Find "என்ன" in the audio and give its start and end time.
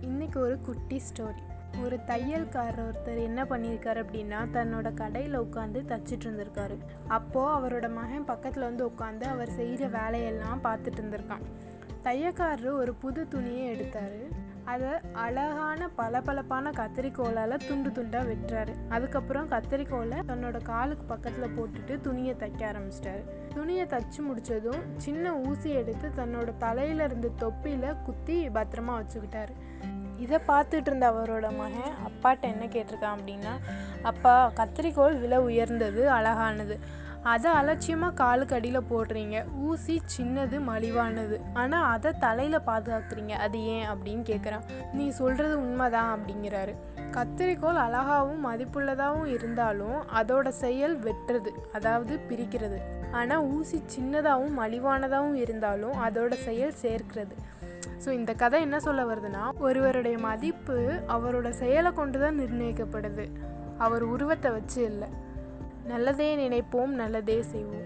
3.22-3.44, 32.40-32.66, 58.66-58.78